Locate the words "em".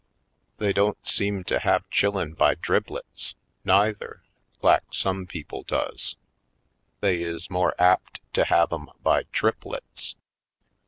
8.73-8.89